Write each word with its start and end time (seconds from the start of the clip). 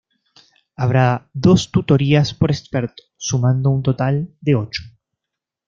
Habrá 0.77 1.29
dos 1.45 1.61
tutorías 1.71 2.33
por 2.33 2.49
experto, 2.49 3.03
sumando 3.17 3.69
un 3.69 3.83
total 3.83 4.33
de 4.41 4.55
ocho. 4.55 4.81